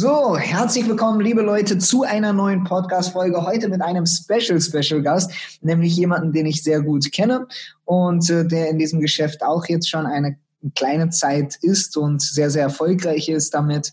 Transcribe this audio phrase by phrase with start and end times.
[0.00, 3.44] So, herzlich willkommen, liebe Leute, zu einer neuen Podcast-Folge.
[3.44, 7.48] Heute mit einem Special, Special Gast, nämlich jemanden, den ich sehr gut kenne
[7.84, 10.38] und äh, der in diesem Geschäft auch jetzt schon eine
[10.76, 13.92] kleine Zeit ist und sehr, sehr erfolgreich ist damit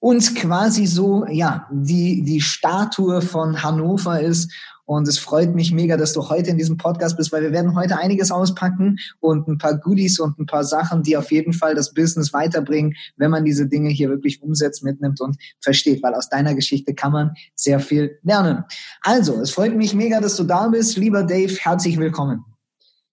[0.00, 4.52] und quasi so, ja, die, die Statue von Hannover ist
[4.96, 7.74] und es freut mich mega, dass du heute in diesem Podcast bist, weil wir werden
[7.74, 11.74] heute einiges auspacken und ein paar Goodies und ein paar Sachen, die auf jeden Fall
[11.74, 16.28] das Business weiterbringen, wenn man diese Dinge hier wirklich umsetzt, mitnimmt und versteht, weil aus
[16.28, 18.64] deiner Geschichte kann man sehr viel lernen.
[19.02, 20.96] Also, es freut mich mega, dass du da bist.
[20.96, 22.44] Lieber Dave, herzlich willkommen.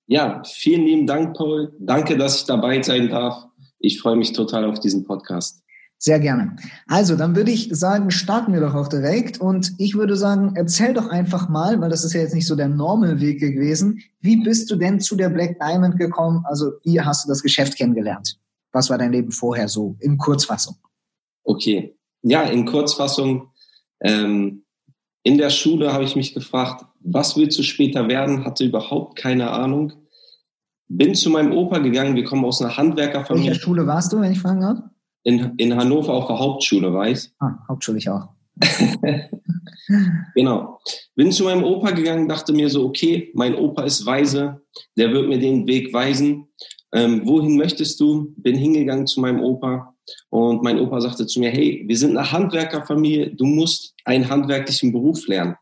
[0.07, 1.71] Ja, vielen lieben Dank, Paul.
[1.79, 3.45] Danke, dass ich dabei sein darf.
[3.79, 5.63] Ich freue mich total auf diesen Podcast.
[6.01, 6.55] Sehr gerne.
[6.87, 9.41] Also, dann würde ich sagen, starten wir doch auch direkt.
[9.41, 12.55] Und ich würde sagen, erzähl doch einfach mal, weil das ist ja jetzt nicht so
[12.55, 13.99] der normal Weg gewesen.
[14.21, 16.45] Wie bist du denn zu der Black Diamond gekommen?
[16.47, 18.39] Also, wie hast du das Geschäft kennengelernt?
[18.71, 20.77] Was war dein Leben vorher so in Kurzfassung?
[21.43, 21.97] Okay.
[22.21, 23.49] Ja, in Kurzfassung.
[23.99, 24.63] Ähm,
[25.23, 28.45] in der Schule habe ich mich gefragt, was willst du später werden?
[28.45, 29.91] Hatte überhaupt keine Ahnung.
[30.87, 32.15] Bin zu meinem Opa gegangen.
[32.15, 33.49] Wir kommen aus einer Handwerkerfamilie.
[33.49, 34.79] Welcher Schule warst du, wenn ich fragen darf?
[35.23, 37.33] In, in Hannover auf der Hauptschule, weiß.
[37.39, 38.29] Ah, Hauptschule ich auch.
[40.35, 40.79] genau.
[41.15, 44.61] Bin zu meinem Opa gegangen, dachte mir so, okay, mein Opa ist weise,
[44.97, 46.47] der wird mir den Weg weisen.
[46.93, 48.33] Ähm, wohin möchtest du?
[48.37, 49.93] Bin hingegangen zu meinem Opa
[50.29, 54.91] und mein Opa sagte zu mir, hey, wir sind eine Handwerkerfamilie, du musst einen handwerklichen
[54.91, 55.55] Beruf lernen.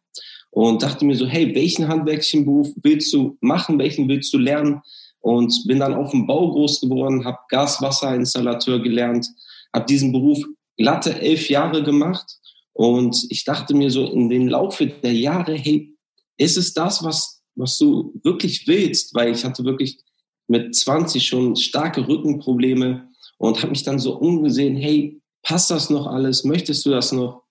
[0.52, 4.82] Und dachte mir so, hey, welchen handwerklichen Beruf willst du machen, welchen willst du lernen?
[5.20, 9.28] Und bin dann auf dem Bau groß geworden, habe Gaswasserinstallateur gelernt,
[9.74, 10.40] habe diesen Beruf
[10.78, 12.38] glatte elf Jahre gemacht
[12.74, 15.96] und ich dachte mir so in den Laufe der Jahre, hey,
[16.38, 19.16] ist es das, was, was du wirklich willst?
[19.16, 19.98] Weil ich hatte wirklich
[20.48, 26.08] mit 20 schon starke Rückenprobleme und habe mich dann so umgesehen, hey, passt das noch
[26.08, 26.44] alles?
[26.44, 27.44] Möchtest du das noch?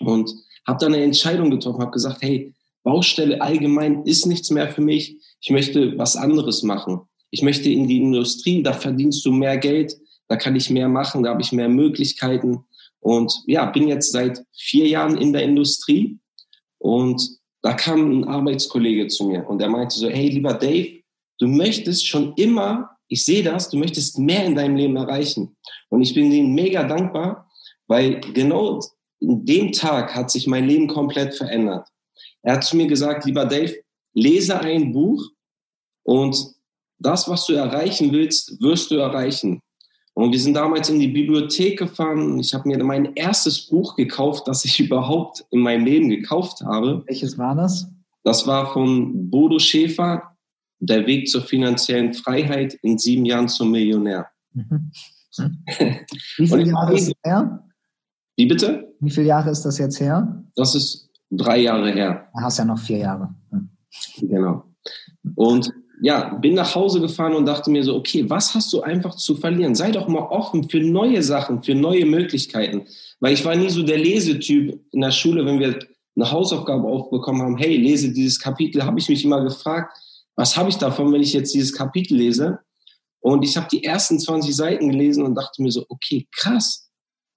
[0.00, 0.30] Und
[0.66, 2.52] habe dann eine Entscheidung getroffen, habe gesagt, hey,
[2.82, 5.16] Baustelle allgemein ist nichts mehr für mich.
[5.40, 7.00] Ich möchte was anderes machen.
[7.30, 9.96] Ich möchte in die Industrie, da verdienst du mehr Geld,
[10.28, 12.64] da kann ich mehr machen, da habe ich mehr Möglichkeiten.
[13.00, 16.18] Und ja, bin jetzt seit vier Jahren in der Industrie
[16.78, 21.00] und da kam ein Arbeitskollege zu mir und der meinte so, hey, lieber Dave,
[21.38, 25.56] du möchtest schon immer, ich sehe das, du möchtest mehr in deinem Leben erreichen.
[25.88, 27.48] Und ich bin ihm mega dankbar,
[27.86, 28.80] weil genau
[29.20, 31.88] in dem Tag hat sich mein Leben komplett verändert.
[32.42, 33.74] Er hat zu mir gesagt, lieber Dave,
[34.14, 35.22] lese ein Buch
[36.04, 36.36] und
[36.98, 39.60] das, was du erreichen willst, wirst du erreichen.
[40.16, 42.38] Und wir sind damals in die Bibliothek gefahren.
[42.38, 47.04] Ich habe mir mein erstes Buch gekauft, das ich überhaupt in meinem Leben gekauft habe.
[47.06, 47.86] Welches war das?
[48.24, 50.34] Das war von Bodo Schäfer,
[50.78, 54.26] Der Weg zur finanziellen Freiheit in sieben Jahren zum Millionär.
[54.54, 54.90] Mhm.
[56.38, 57.64] Wie viele Jahre ist das her?
[58.36, 58.94] Wie bitte?
[59.00, 60.44] Wie viele Jahre ist das jetzt her?
[60.54, 62.28] Das ist drei Jahre her.
[62.34, 63.34] Du hast ja noch vier Jahre.
[63.50, 63.68] Hm.
[64.20, 64.64] Genau.
[65.34, 65.70] Und
[66.00, 69.36] ja, bin nach Hause gefahren und dachte mir so, okay, was hast du einfach zu
[69.36, 69.74] verlieren?
[69.74, 72.86] Sei doch mal offen für neue Sachen, für neue Möglichkeiten.
[73.20, 75.78] Weil ich war nie so der Lesetyp in der Schule, wenn wir
[76.16, 79.96] eine Hausaufgabe aufbekommen haben, hey, lese dieses Kapitel, habe ich mich immer gefragt,
[80.34, 82.58] was habe ich davon, wenn ich jetzt dieses Kapitel lese?
[83.20, 86.88] Und ich habe die ersten 20 Seiten gelesen und dachte mir so, okay, krass,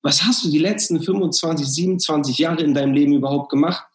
[0.02, 3.86] was hast du die letzten 25, 27 Jahre in deinem Leben überhaupt gemacht?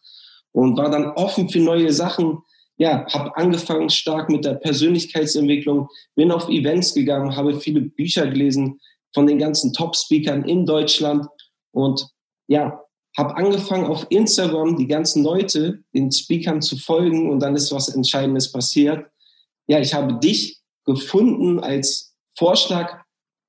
[0.51, 2.39] Und war dann offen für neue Sachen,
[2.77, 8.79] ja, habe angefangen stark mit der Persönlichkeitsentwicklung, bin auf Events gegangen, habe viele Bücher gelesen
[9.13, 11.25] von den ganzen Top-Speakern in Deutschland
[11.71, 12.07] und
[12.47, 12.81] ja,
[13.17, 17.87] habe angefangen auf Instagram die ganzen Leute, den Speakern zu folgen und dann ist was
[17.87, 19.05] Entscheidendes passiert.
[19.67, 23.03] Ja, ich habe dich gefunden als Vorschlag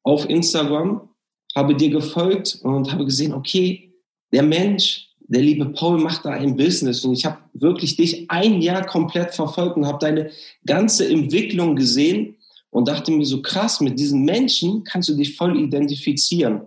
[0.05, 1.11] auf Instagram,
[1.55, 3.93] habe dir gefolgt und habe gesehen, okay,
[4.33, 8.61] der Mensch, der liebe Paul macht da ein Business und ich habe wirklich dich ein
[8.61, 10.31] Jahr komplett verfolgt und habe deine
[10.65, 12.37] ganze Entwicklung gesehen
[12.71, 16.63] und dachte mir so krass, mit diesen Menschen kannst du dich voll identifizieren.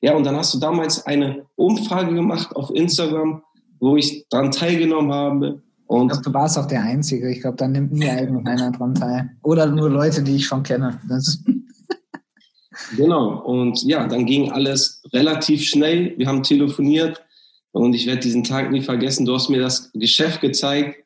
[0.00, 3.42] Ja, und dann hast du damals eine Umfrage gemacht auf Instagram,
[3.78, 5.62] wo ich daran teilgenommen habe.
[5.86, 7.30] Und ich glaube, du warst auch der Einzige.
[7.30, 9.30] Ich glaube, da nimmt nie irgendeiner dran teil.
[9.42, 11.00] Oder nur Leute, die ich schon kenne.
[12.96, 13.40] Genau.
[13.44, 16.14] Und ja, dann ging alles relativ schnell.
[16.16, 17.22] Wir haben telefoniert
[17.72, 19.24] und ich werde diesen Tag nie vergessen.
[19.24, 21.04] Du hast mir das Geschäft gezeigt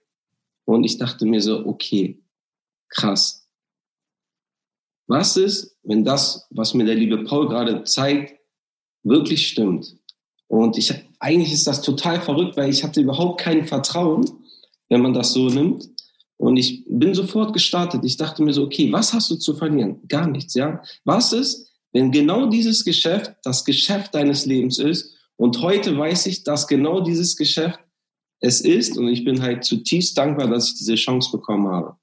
[0.65, 2.21] und ich dachte mir so, okay,
[2.89, 3.49] krass.
[5.07, 8.35] Was ist, wenn das, was mir der liebe Paul gerade zeigt,
[9.05, 9.97] wirklich stimmt?
[10.49, 14.29] Und ich, eigentlich ist das total verrückt, weil ich hatte überhaupt kein Vertrauen,
[14.89, 15.89] wenn man das so nimmt.
[16.37, 18.05] Und ich bin sofort gestartet.
[18.05, 20.07] Ich dachte mir so, okay, was hast du zu verlieren?
[20.09, 20.83] Gar nichts, ja.
[21.05, 25.16] Was ist, wenn genau dieses Geschäft das Geschäft deines Lebens ist?
[25.37, 27.81] Und heute weiß ich, dass genau dieses Geschäft
[28.41, 28.97] es ist.
[28.97, 31.97] Und ich bin halt zutiefst dankbar, dass ich diese Chance bekommen habe.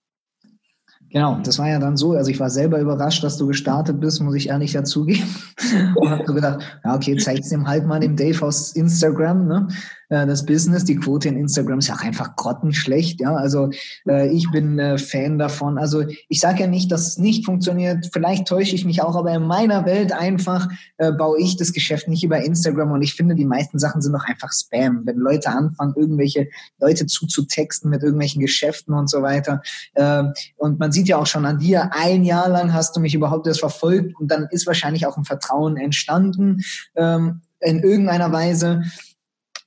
[1.13, 2.13] Genau, das war ja dann so.
[2.13, 5.23] Also ich war selber überrascht, dass du gestartet bist, muss ich ehrlich dazugeben.
[5.95, 9.47] Und habe so gedacht, ja, okay, zeig's dem halt mal dem Dave aus Instagram.
[9.47, 9.67] Ne?
[10.13, 10.85] Äh, das Business.
[10.85, 13.19] Die Quote in Instagram ist ja auch einfach grottenschlecht.
[13.19, 13.69] Ja, also
[14.07, 15.77] äh, ich bin äh, Fan davon.
[15.77, 18.09] Also ich sage ja nicht, dass es nicht funktioniert.
[18.13, 20.67] Vielleicht täusche ich mich auch, aber in meiner Welt einfach
[21.17, 24.25] baue ich das Geschäft nicht über Instagram und ich finde, die meisten Sachen sind doch
[24.25, 25.01] einfach Spam.
[25.05, 26.47] Wenn Leute anfangen, irgendwelche
[26.79, 29.61] Leute zuzutexten mit irgendwelchen Geschäften und so weiter.
[30.57, 33.47] Und man sieht ja auch schon an dir, ein Jahr lang hast du mich überhaupt
[33.47, 36.61] erst verfolgt und dann ist wahrscheinlich auch ein Vertrauen entstanden
[36.95, 38.83] ähm, in irgendeiner Weise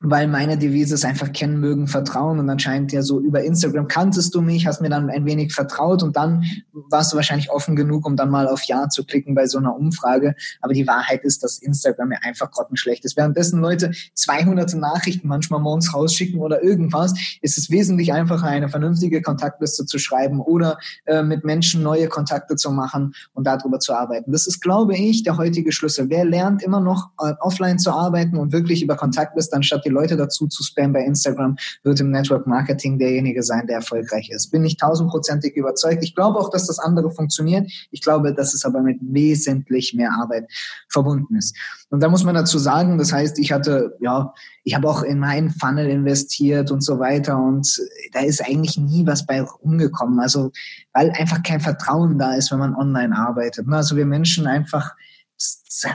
[0.01, 2.39] weil meine Devise ist einfach kennen, mögen, vertrauen.
[2.39, 6.03] Und anscheinend ja so über Instagram kanntest du mich, hast mir dann ein wenig vertraut
[6.03, 6.45] und dann
[6.91, 9.75] warst du wahrscheinlich offen genug, um dann mal auf Ja zu klicken bei so einer
[9.75, 10.35] Umfrage.
[10.61, 13.17] Aber die Wahrheit ist, dass Instagram ja einfach grottenschlecht ist.
[13.17, 19.23] Währenddessen Leute 200 Nachrichten manchmal morgens rausschicken oder irgendwas, ist es wesentlich einfacher, eine vernünftige
[19.23, 24.33] Kontaktliste zu schreiben oder äh, mit Menschen neue Kontakte zu machen und darüber zu arbeiten.
[24.33, 26.11] Das ist, glaube ich, der heutige Schlüssel.
[26.11, 30.17] Wer lernt immer noch äh, offline zu arbeiten und wirklich über Kontaktliste anstatt die Leute
[30.17, 34.51] dazu zu spammen bei Instagram, wird im Network Marketing derjenige sein, der erfolgreich ist.
[34.51, 36.03] Bin ich tausendprozentig überzeugt.
[36.03, 37.71] Ich glaube auch, dass das andere funktioniert.
[37.91, 40.51] Ich glaube, dass es aber mit wesentlich mehr Arbeit
[40.89, 41.57] verbunden ist.
[41.91, 44.35] Und da muss man dazu sagen, das heißt, ich hatte, ja,
[44.65, 47.81] ich habe auch in meinen Funnel investiert und so weiter und
[48.13, 50.19] da ist eigentlich nie was bei rumgekommen.
[50.19, 50.51] Also,
[50.93, 53.67] weil einfach kein Vertrauen da ist, wenn man online arbeitet.
[53.71, 54.95] Also wir Menschen einfach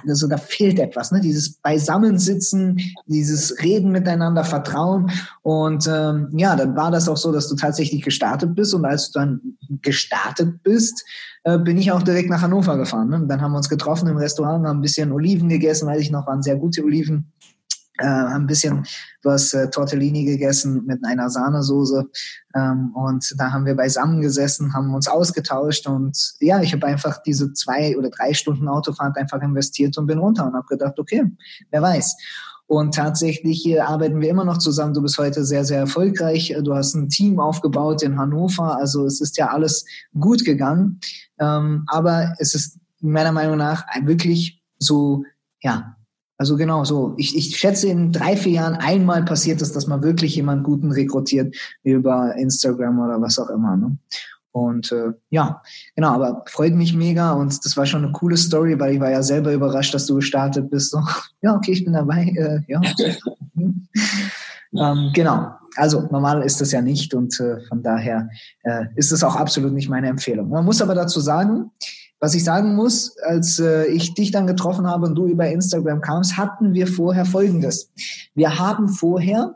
[0.07, 1.19] also da fehlt etwas, ne?
[1.21, 5.11] Dieses Beisammensitzen, dieses Reden miteinander, Vertrauen.
[5.41, 8.73] Und ähm, ja, dann war das auch so, dass du tatsächlich gestartet bist.
[8.73, 9.41] Und als du dann
[9.81, 11.03] gestartet bist,
[11.43, 13.09] äh, bin ich auch direkt nach Hannover gefahren.
[13.09, 13.15] Ne?
[13.15, 16.11] Und dann haben wir uns getroffen im Restaurant, haben ein bisschen Oliven gegessen, weiß ich
[16.11, 17.31] noch, waren sehr gute Oliven
[18.01, 18.85] äh, ein bisschen
[19.23, 22.09] was äh, Tortellini gegessen mit einer Sahnesoße
[22.55, 27.21] ähm, und da haben wir beisammen gesessen, haben uns ausgetauscht und ja, ich habe einfach
[27.23, 31.23] diese zwei oder drei Stunden Autofahrt einfach investiert und bin runter und habe gedacht, okay,
[31.69, 32.15] wer weiß.
[32.71, 34.93] Und tatsächlich hier arbeiten wir immer noch zusammen.
[34.93, 36.55] Du bist heute sehr, sehr erfolgreich.
[36.63, 38.77] Du hast ein Team aufgebaut in Hannover.
[38.77, 39.83] Also es ist ja alles
[40.17, 41.01] gut gegangen.
[41.37, 45.25] Ähm, aber es ist meiner Meinung nach wirklich so,
[45.61, 45.97] ja,
[46.41, 47.13] also genau so.
[47.17, 50.91] Ich, ich schätze, in drei, vier Jahren einmal passiert es, dass man wirklich jemanden Guten
[50.91, 53.77] rekrutiert über Instagram oder was auch immer.
[53.77, 53.95] Ne?
[54.51, 55.61] Und äh, ja,
[55.95, 59.11] genau, aber freut mich mega und das war schon eine coole Story, weil ich war
[59.11, 60.89] ja selber überrascht, dass du gestartet bist.
[60.89, 60.99] So,
[61.43, 62.23] ja, okay, ich bin dabei.
[62.35, 62.81] Äh, ja.
[63.55, 65.51] ähm, genau.
[65.75, 68.29] Also normal ist das ja nicht und äh, von daher
[68.63, 70.49] äh, ist es auch absolut nicht meine Empfehlung.
[70.49, 71.69] Man muss aber dazu sagen,
[72.21, 76.01] was ich sagen muss, als äh, ich dich dann getroffen habe und du über Instagram
[76.01, 77.91] kamst, hatten wir vorher Folgendes.
[78.35, 79.55] Wir haben vorher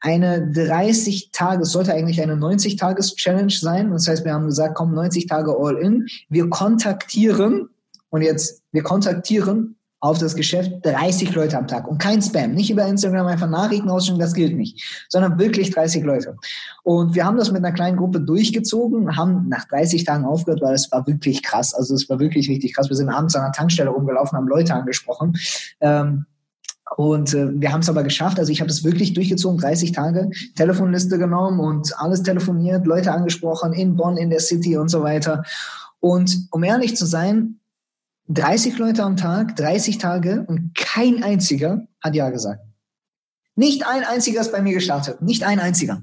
[0.00, 3.92] eine 30 Tage, es sollte eigentlich eine 90 Tages Challenge sein.
[3.92, 6.08] Das heißt, wir haben gesagt, komm, 90 Tage all in.
[6.28, 7.68] Wir kontaktieren
[8.10, 12.54] und jetzt, wir kontaktieren auf das Geschäft 30 Leute am Tag und kein Spam.
[12.54, 16.36] Nicht über Instagram einfach Nachrichten ausschicken, das gilt nicht, sondern wirklich 30 Leute.
[16.82, 20.74] Und wir haben das mit einer kleinen Gruppe durchgezogen, haben nach 30 Tagen aufgehört, weil
[20.74, 21.72] es war wirklich krass.
[21.72, 22.88] Also es war wirklich richtig krass.
[22.88, 25.34] Wir sind abends an der Tankstelle rumgelaufen, haben Leute angesprochen.
[25.80, 26.26] Ähm,
[26.96, 28.40] und äh, wir haben es aber geschafft.
[28.40, 33.72] Also ich habe es wirklich durchgezogen, 30 Tage, Telefonliste genommen und alles telefoniert, Leute angesprochen
[33.72, 35.44] in Bonn, in der City und so weiter.
[36.00, 37.60] Und um ehrlich zu sein,
[38.28, 42.60] 30 Leute am Tag, 30 Tage und kein einziger hat Ja gesagt.
[43.54, 45.20] Nicht ein einziger ist bei mir gestartet.
[45.20, 46.02] Nicht ein einziger.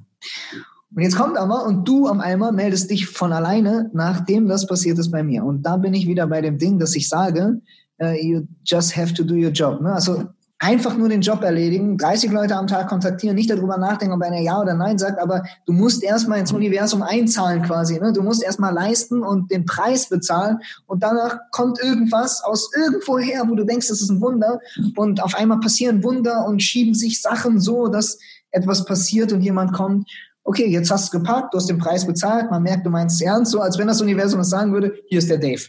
[0.95, 4.99] Und jetzt kommt aber und du am einmal meldest dich von alleine, nachdem das passiert
[4.99, 5.43] ist bei mir.
[5.43, 7.61] Und da bin ich wieder bei dem Ding, dass ich sage,
[8.01, 9.81] uh, you just have to do your job.
[9.81, 9.93] Ne?
[9.93, 10.25] Also
[10.59, 14.41] einfach nur den Job erledigen, 30 Leute am Tag kontaktieren, nicht darüber nachdenken, ob einer
[14.41, 17.97] Ja oder Nein sagt, aber du musst erstmal ins Universum einzahlen quasi.
[17.97, 18.11] Ne?
[18.11, 23.55] Du musst erstmal leisten und den Preis bezahlen und danach kommt irgendwas aus irgendwoher, wo
[23.55, 24.59] du denkst, das ist ein Wunder
[24.97, 28.19] und auf einmal passieren Wunder und schieben sich Sachen so, dass
[28.51, 30.09] etwas passiert und jemand kommt.
[30.43, 33.21] Okay, jetzt hast du geparkt, du hast den Preis bezahlt, man merkt, du meinst es
[33.25, 35.63] ernst, so als wenn das Universum es sagen würde, hier ist der Dave.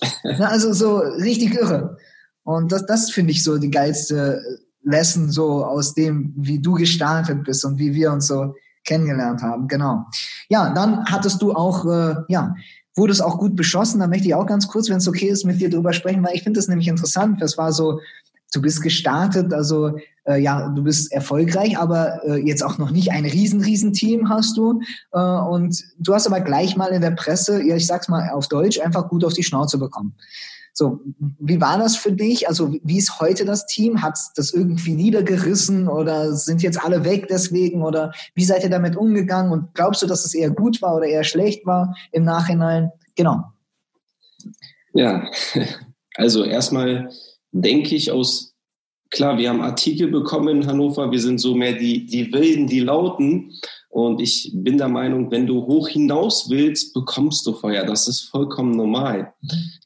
[0.38, 1.96] Also so richtig irre.
[2.48, 4.42] Und das, das finde ich so die geilste
[4.82, 8.54] Lesson so aus dem, wie du gestartet bist und wie wir uns so
[8.86, 9.68] kennengelernt haben.
[9.68, 10.06] Genau.
[10.48, 12.54] Ja, dann hattest du auch, äh, ja,
[12.96, 14.00] wurde es auch gut beschossen.
[14.00, 16.36] Da möchte ich auch ganz kurz, wenn es okay ist, mit dir drüber sprechen, weil
[16.36, 17.42] ich finde das nämlich interessant.
[17.42, 18.00] Das war so,
[18.54, 23.12] du bist gestartet, also äh, ja, du bist erfolgreich, aber äh, jetzt auch noch nicht
[23.12, 24.80] ein riesen, riesen Team hast du.
[25.12, 28.48] Äh, und du hast aber gleich mal in der Presse, ja, ich sag's mal auf
[28.48, 30.14] Deutsch, einfach gut auf die Schnauze bekommen.
[30.78, 31.00] So,
[31.40, 32.46] wie war das für dich?
[32.46, 34.00] Also wie ist heute das Team?
[34.00, 37.82] Hat das irgendwie niedergerissen oder sind jetzt alle weg deswegen?
[37.82, 39.50] Oder wie seid ihr damit umgegangen?
[39.50, 42.92] Und glaubst du, dass es eher gut war oder eher schlecht war im Nachhinein?
[43.16, 43.42] Genau.
[44.94, 45.28] Ja,
[46.14, 47.10] also erstmal
[47.50, 48.54] denke ich aus,
[49.10, 52.78] klar, wir haben Artikel bekommen in Hannover, wir sind so mehr die, die Wilden, die
[52.78, 53.52] Lauten.
[53.88, 57.84] Und ich bin der Meinung, wenn du hoch hinaus willst, bekommst du Feuer.
[57.84, 59.32] Das ist vollkommen normal.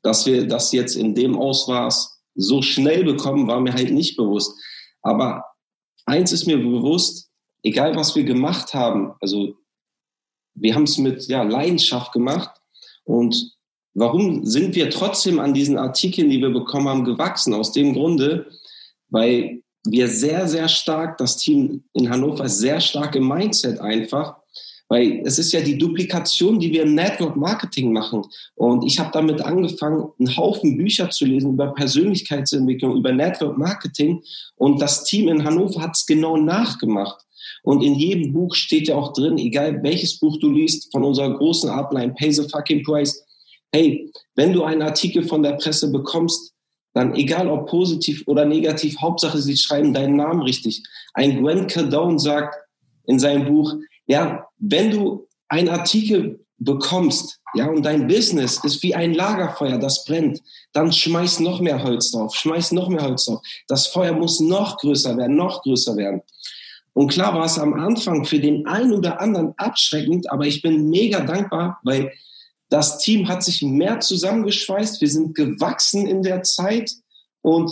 [0.03, 4.59] Dass wir das jetzt in dem Ausmaß so schnell bekommen, war mir halt nicht bewusst.
[5.03, 5.45] Aber
[6.05, 7.31] eins ist mir bewusst,
[7.63, 9.55] egal was wir gemacht haben, also
[10.55, 12.51] wir haben es mit ja, Leidenschaft gemacht
[13.05, 13.53] und
[13.95, 17.53] Warum sind wir trotzdem an diesen Artikeln, die wir bekommen haben, gewachsen?
[17.53, 18.47] Aus dem Grunde,
[19.11, 24.37] weil wir sehr, sehr stark, das Team in Hannover sehr stark im Mindset einfach,
[24.89, 28.27] weil es ist ja die Duplikation, die wir im Network Marketing machen.
[28.55, 34.23] Und ich habe damit angefangen, einen Haufen Bücher zu lesen über Persönlichkeitsentwicklung, über Network Marketing.
[34.57, 37.25] Und das Team in Hannover hat es genau nachgemacht.
[37.63, 41.39] Und in jedem Buch steht ja auch drin, egal welches Buch du liest, von unserer
[41.39, 43.25] großen Upline, Pay the fucking Price,
[43.73, 46.52] hey, wenn du einen Artikel von der Presse bekommst,
[46.95, 50.83] dann egal ob positiv oder negativ, Hauptsache sie schreiben deinen Namen richtig.
[51.15, 52.57] Ein Grant Cardone sagt
[53.05, 53.75] in seinem Buch,
[54.07, 60.05] ja, wenn du einen Artikel bekommst, ja, und dein Business ist wie ein Lagerfeuer, das
[60.05, 60.41] brennt,
[60.73, 63.41] dann schmeiß noch mehr Holz drauf, schmeiß noch mehr Holz drauf.
[63.69, 66.23] Das Feuer muss noch größer werden, noch größer werden.
[66.95, 70.91] Und klar war es am Anfang für den einen oder anderen abschreckend, aber ich bin
[70.91, 72.13] mega dankbar, weil
[72.73, 75.01] das Team hat sich mehr zusammengeschweißt.
[75.01, 76.91] Wir sind gewachsen in der Zeit
[77.43, 77.71] und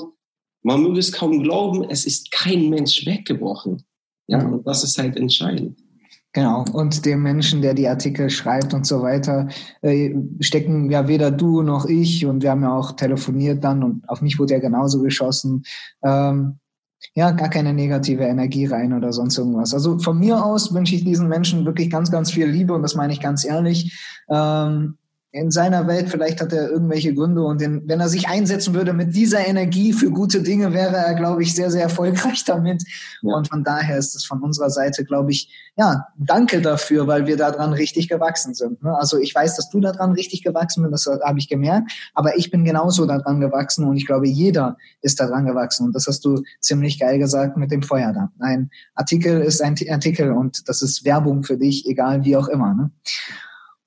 [0.62, 3.82] man möge es kaum glauben, es ist kein Mensch weggebrochen.
[4.26, 5.78] Ja, und das ist halt entscheidend.
[6.32, 9.48] Genau, und dem Menschen, der die Artikel schreibt und so weiter,
[9.82, 14.08] äh, stecken ja weder du noch ich und wir haben ja auch telefoniert dann und
[14.08, 15.64] auf mich wurde ja genauso geschossen.
[16.04, 16.59] Ähm,
[17.14, 19.74] ja, gar keine negative Energie rein oder sonst irgendwas.
[19.74, 22.94] Also von mir aus wünsche ich diesen Menschen wirklich ganz, ganz viel Liebe und das
[22.94, 23.98] meine ich ganz ehrlich.
[24.28, 24.96] Ähm,
[25.32, 28.92] in seiner Welt, vielleicht hat er irgendwelche Gründe und in, wenn er sich einsetzen würde
[28.92, 32.82] mit dieser Energie für gute Dinge, wäre er, glaube ich, sehr, sehr erfolgreich damit.
[33.22, 33.36] Ja.
[33.36, 37.36] Und von daher ist es von unserer Seite, glaube ich, ja, danke dafür, weil wir
[37.36, 38.82] daran richtig gewachsen sind.
[38.82, 38.96] Ne?
[38.98, 42.50] Also ich weiß, dass du daran richtig gewachsen bist, das habe ich gemerkt, aber ich
[42.50, 45.86] bin genauso daran gewachsen und ich glaube, jeder ist daran gewachsen.
[45.86, 48.32] Und das hast du ziemlich geil gesagt mit dem Feuer da.
[48.40, 52.74] Ein Artikel ist ein Artikel und das ist Werbung für dich, egal wie auch immer.
[52.74, 52.90] Ne?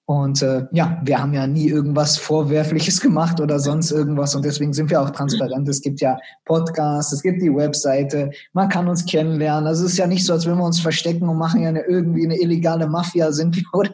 [0.05, 4.73] Und äh, ja, wir haben ja nie irgendwas Vorwerfliches gemacht oder sonst irgendwas und deswegen
[4.73, 5.69] sind wir auch transparent.
[5.69, 9.65] Es gibt ja Podcasts, es gibt die Webseite, man kann uns kennenlernen.
[9.65, 11.83] Also es ist ja nicht so, als wenn wir uns verstecken und machen ja eine,
[11.83, 13.91] irgendwie eine illegale Mafia sind wir oder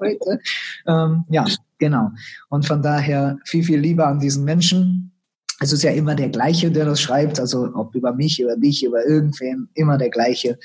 [0.00, 0.40] heute.
[0.86, 1.46] Ähm, ja,
[1.78, 2.10] genau.
[2.50, 5.12] Und von daher viel, viel lieber an diesen Menschen.
[5.60, 8.84] Es ist ja immer der gleiche, der das schreibt, also ob über mich, über dich,
[8.84, 10.58] über irgendwen, immer der gleiche.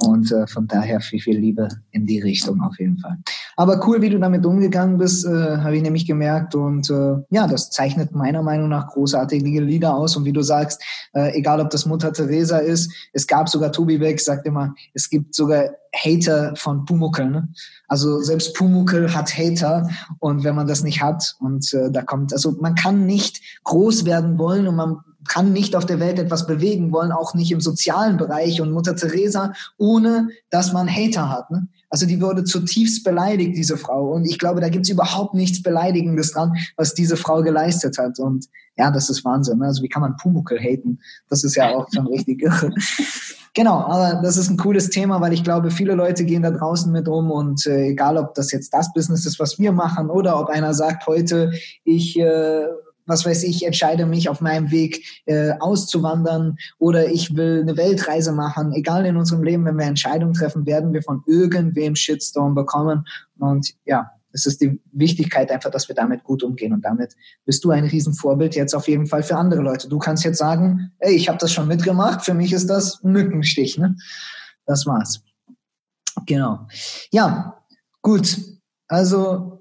[0.00, 3.18] Und äh, von daher viel, viel Liebe in die Richtung auf jeden Fall.
[3.56, 6.54] Aber cool, wie du damit umgegangen bist, äh, habe ich nämlich gemerkt.
[6.54, 10.16] Und äh, ja, das zeichnet meiner Meinung nach großartige Lieder aus.
[10.16, 10.80] Und wie du sagst,
[11.14, 15.10] äh, egal ob das Mutter Teresa ist, es gab sogar, Tobi Beck sagt immer, es
[15.10, 17.28] gibt sogar Hater von Pumuckel.
[17.28, 17.48] Ne?
[17.88, 19.88] Also selbst Pumuckel hat Hater.
[20.20, 24.04] Und wenn man das nicht hat und äh, da kommt, also man kann nicht groß
[24.04, 27.60] werden wollen und man kann nicht auf der Welt etwas bewegen wollen, auch nicht im
[27.60, 31.50] sozialen Bereich und Mutter Teresa, ohne dass man Hater hat.
[31.50, 31.68] Ne?
[31.90, 34.12] Also die wurde zutiefst beleidigt, diese Frau.
[34.12, 38.18] Und ich glaube, da gibt's überhaupt nichts Beleidigendes dran, was diese Frau geleistet hat.
[38.18, 38.46] Und
[38.76, 39.58] ja, das ist Wahnsinn.
[39.58, 39.66] Ne?
[39.66, 41.00] Also wie kann man Pumuckel haten?
[41.28, 42.72] Das ist ja auch schon richtig irre.
[43.54, 46.92] Genau, aber das ist ein cooles Thema, weil ich glaube, viele Leute gehen da draußen
[46.92, 50.38] mit um und äh, egal, ob das jetzt das Business ist, was wir machen, oder
[50.38, 51.50] ob einer sagt heute,
[51.82, 52.66] ich äh,
[53.08, 58.32] was weiß ich, entscheide mich auf meinem Weg äh, auszuwandern oder ich will eine Weltreise
[58.32, 58.72] machen.
[58.72, 63.06] Egal in unserem Leben, wenn wir Entscheidungen treffen, werden wir von irgendwem Shitstorm bekommen.
[63.38, 66.72] Und ja, es ist die Wichtigkeit einfach, dass wir damit gut umgehen.
[66.72, 69.88] Und damit bist du ein Riesenvorbild jetzt auf jeden Fall für andere Leute.
[69.88, 73.78] Du kannst jetzt sagen, ey, ich habe das schon mitgemacht, für mich ist das Mückenstich.
[73.78, 73.96] Ne?
[74.66, 75.22] Das war's.
[76.26, 76.66] Genau.
[77.10, 77.62] Ja,
[78.02, 78.36] gut.
[78.86, 79.57] Also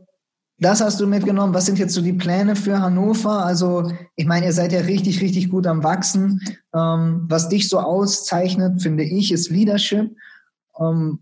[0.60, 1.54] das hast du mitgenommen.
[1.54, 3.46] Was sind jetzt so die Pläne für Hannover?
[3.46, 6.42] Also, ich meine, ihr seid ja richtig, richtig gut am Wachsen.
[6.74, 10.16] Ähm, was dich so auszeichnet, finde ich, ist Leadership.
[10.80, 11.20] Ähm,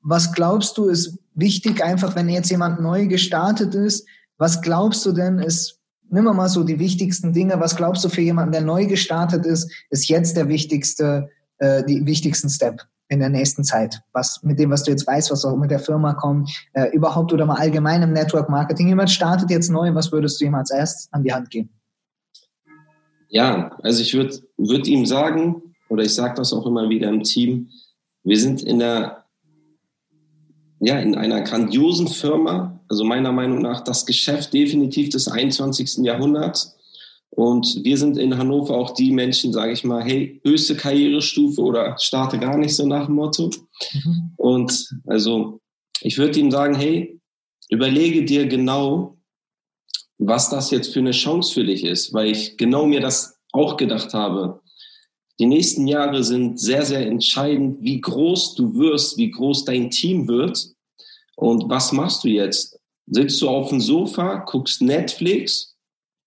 [0.00, 4.06] was glaubst du, ist wichtig, einfach wenn jetzt jemand neu gestartet ist?
[4.38, 5.78] Was glaubst du denn, ist,
[6.10, 7.60] nimm mal so die wichtigsten Dinge.
[7.60, 12.06] Was glaubst du für jemanden, der neu gestartet ist, ist jetzt der wichtigste, äh, die
[12.06, 12.82] wichtigsten Step?
[13.08, 14.00] In der nächsten Zeit?
[14.12, 17.32] Was mit dem, was du jetzt weißt, was auch mit der Firma kommt, äh, überhaupt
[17.32, 18.88] oder mal allgemein im Network Marketing.
[18.88, 21.70] Jemand startet jetzt neu, was würdest du ihm als erst an die Hand geben?
[23.28, 27.22] Ja, also ich würde würd ihm sagen, oder ich sage das auch immer wieder im
[27.22, 27.68] Team,
[28.24, 29.24] wir sind in der
[30.80, 36.04] ja, in einer grandiosen Firma, also meiner Meinung nach das Geschäft definitiv des 21.
[36.04, 36.77] Jahrhunderts.
[37.30, 41.96] Und wir sind in Hannover auch die Menschen, sage ich mal, hey, höchste Karrierestufe oder
[41.98, 43.50] starte gar nicht so nach dem Motto.
[43.92, 44.32] Mhm.
[44.36, 45.60] Und also
[46.00, 47.20] ich würde ihm sagen, hey,
[47.68, 49.18] überlege dir genau,
[50.18, 53.76] was das jetzt für eine Chance für dich ist, weil ich genau mir das auch
[53.76, 54.60] gedacht habe.
[55.38, 60.26] Die nächsten Jahre sind sehr, sehr entscheidend, wie groß du wirst, wie groß dein Team
[60.26, 60.72] wird.
[61.36, 62.80] Und was machst du jetzt?
[63.06, 65.77] Sitzt du auf dem Sofa, guckst Netflix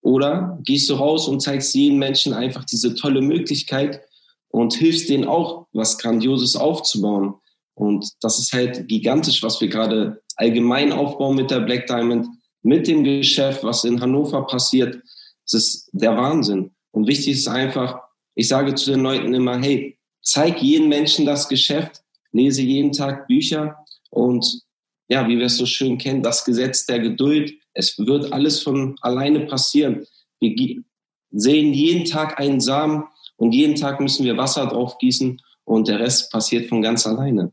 [0.02, 4.02] oder gehst du raus und zeigst jedem Menschen einfach diese tolle Möglichkeit
[4.48, 7.34] und hilfst denen auch, was Grandioses aufzubauen.
[7.74, 12.26] Und das ist halt gigantisch, was wir gerade allgemein aufbauen mit der Black Diamond,
[12.62, 15.00] mit dem Geschäft, was in Hannover passiert.
[15.44, 16.72] Das ist der Wahnsinn.
[16.90, 17.98] Und wichtig ist einfach,
[18.34, 23.26] ich sage zu den Leuten immer, hey, zeig jeden Menschen das Geschäft, lese jeden Tag
[23.26, 23.76] Bücher
[24.10, 24.62] und
[25.08, 28.96] ja, wie wir es so schön kennen, das Gesetz der Geduld, es wird alles von
[29.00, 30.06] alleine passieren.
[30.40, 30.82] Wir
[31.30, 33.04] sehen jeden Tag einen Samen
[33.36, 37.52] und jeden Tag müssen wir Wasser drauf gießen und der Rest passiert von ganz alleine.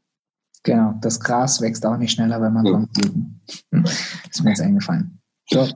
[0.64, 2.72] Genau, das Gras wächst auch nicht schneller, wenn man ja.
[2.72, 3.40] dran
[4.30, 5.20] ist mir jetzt eingefallen.
[5.50, 5.68] So.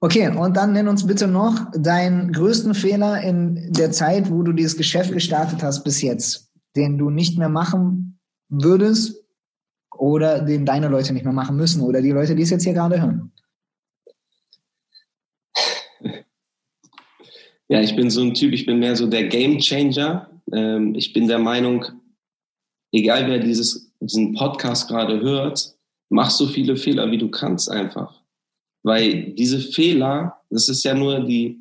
[0.00, 4.52] Okay, und dann nenn uns bitte noch deinen größten Fehler in der Zeit, wo du
[4.52, 9.24] dieses Geschäft gestartet hast bis jetzt, den du nicht mehr machen würdest
[9.96, 12.74] oder den deine Leute nicht mehr machen müssen oder die Leute, die es jetzt hier
[12.74, 13.32] gerade hören.
[17.68, 20.30] Ja, ich bin so ein Typ, ich bin mehr so der Game Changer.
[20.52, 21.84] Ähm, ich bin der Meinung,
[22.92, 25.74] egal wer dieses, diesen Podcast gerade hört,
[26.10, 28.20] mach so viele Fehler, wie du kannst einfach.
[28.82, 31.58] Weil diese Fehler, das ist ja nur die,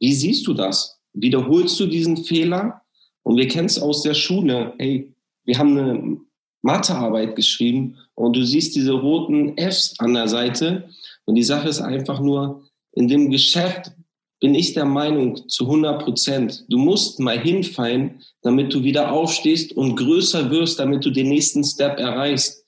[0.00, 1.00] wie siehst du das?
[1.12, 2.82] Wiederholst du diesen Fehler?
[3.22, 4.74] Und wir kennen es aus der Schule.
[4.78, 6.16] Hey, wir haben eine
[6.62, 10.88] Mathearbeit geschrieben und du siehst diese roten Fs an der Seite.
[11.26, 13.92] Und die Sache ist einfach nur, in dem Geschäft
[14.40, 19.72] bin ich der Meinung zu 100 Prozent, du musst mal hinfallen, damit du wieder aufstehst
[19.72, 22.64] und größer wirst, damit du den nächsten Step erreichst.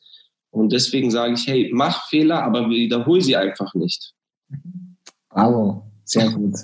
[0.50, 4.14] Und deswegen sage ich, hey, mach Fehler, aber wiederhol sie einfach nicht.
[5.28, 6.56] Bravo, sehr gut.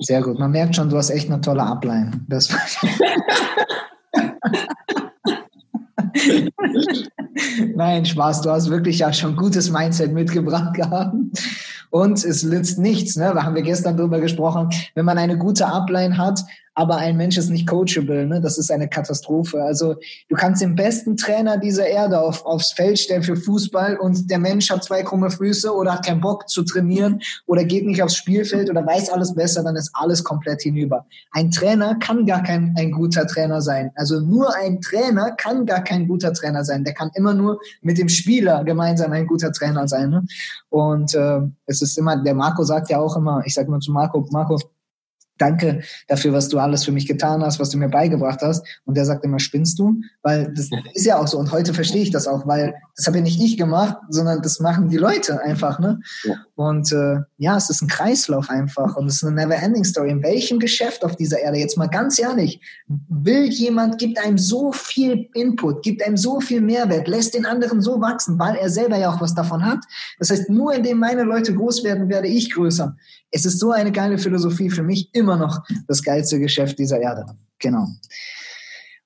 [0.00, 0.38] Sehr gut.
[0.38, 2.26] Man merkt schon, du hast echt eine tolle Ablein.
[2.28, 2.48] Das
[7.74, 8.42] Nein, Spaß.
[8.42, 11.14] Du hast wirklich ja schon gutes Mindset mitgebracht gehabt.
[11.90, 13.32] Und es nützt nichts, ne?
[13.34, 14.70] Da haben wir gestern drüber gesprochen.
[14.94, 16.40] Wenn man eine gute Upline hat,
[16.74, 18.40] aber ein Mensch ist nicht coachable, ne?
[18.40, 19.62] Das ist eine Katastrophe.
[19.62, 19.96] Also
[20.28, 24.38] du kannst den besten Trainer dieser Erde auf, aufs Feld stellen für Fußball und der
[24.38, 28.16] Mensch hat zwei krumme Füße oder hat keinen Bock zu trainieren oder geht nicht aufs
[28.16, 31.06] Spielfeld oder weiß alles besser, dann ist alles komplett hinüber.
[31.32, 33.90] Ein Trainer kann gar kein ein guter Trainer sein.
[33.94, 36.84] Also nur ein Trainer kann gar kein guter Trainer sein.
[36.84, 40.10] Der kann immer nur mit dem Spieler gemeinsam ein guter Trainer sein.
[40.10, 40.24] Ne?
[40.70, 43.92] Und äh, es ist immer, der Marco sagt ja auch immer, ich sage immer zu
[43.92, 44.58] Marco, Marco,
[45.38, 48.66] danke dafür, was du alles für mich getan hast, was du mir beigebracht hast.
[48.84, 50.00] Und der sagt immer, spinnst du?
[50.22, 51.38] Weil das ist ja auch so.
[51.38, 54.60] Und heute verstehe ich das auch, weil das habe ja nicht ich gemacht, sondern das
[54.60, 55.78] machen die Leute einfach.
[55.78, 56.00] Ne?
[56.24, 56.34] Ja.
[56.54, 60.10] Und äh, ja, es ist ein Kreislauf einfach und es ist eine never-ending Story.
[60.10, 62.60] In welchem Geschäft auf dieser Erde, jetzt mal ganz ehrlich,
[63.08, 67.80] will jemand, gibt einem so viel Input, gibt einem so viel Mehrwert, lässt den anderen
[67.80, 69.80] so wachsen, weil er selber ja auch was davon hat.
[70.18, 72.96] Das heißt, nur indem meine Leute groß werden, werde ich größer.
[73.30, 77.24] Es ist so eine geile Philosophie für mich immer noch das geilste Geschäft dieser Erde.
[77.58, 77.86] Genau.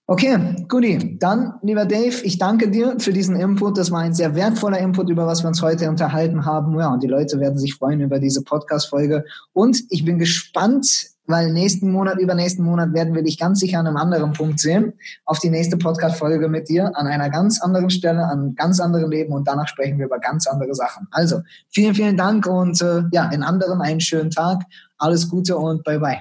[0.09, 1.19] Okay, Guti.
[1.19, 3.77] Dann, lieber Dave, ich danke dir für diesen Input.
[3.77, 6.79] Das war ein sehr wertvoller Input, über was wir uns heute unterhalten haben.
[6.79, 9.25] Ja, und die Leute werden sich freuen über diese Podcast-Folge.
[9.53, 13.89] Und ich bin gespannt, weil nächsten Monat, übernächsten Monat werden wir dich ganz sicher an
[13.89, 14.93] einem anderen Punkt sehen.
[15.25, 19.11] Auf die nächste Podcast-Folge mit dir an einer ganz anderen Stelle, an einem ganz anderen
[19.11, 21.09] Leben und danach sprechen wir über ganz andere Sachen.
[21.11, 24.63] Also, vielen, vielen Dank und äh, ja, in anderen einen schönen Tag.
[24.99, 26.19] Alles Gute und bye bye.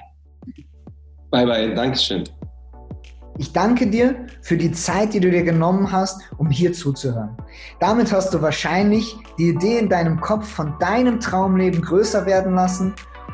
[1.30, 2.24] Bye bye, Dankeschön.
[3.38, 7.36] Ich danke dir für die Zeit, die du dir genommen hast, um hier zuzuhören.
[7.80, 12.94] Damit hast du wahrscheinlich die Idee in deinem Kopf von deinem Traumleben größer werden lassen.